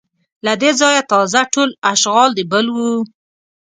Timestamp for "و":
2.75-2.77